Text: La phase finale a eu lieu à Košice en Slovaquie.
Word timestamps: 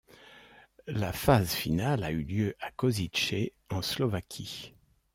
La 0.87 1.13
phase 1.13 1.51
finale 1.53 2.03
a 2.03 2.09
eu 2.09 2.23
lieu 2.23 2.55
à 2.59 2.71
Košice 2.71 3.51
en 3.69 3.83
Slovaquie. 3.83 4.73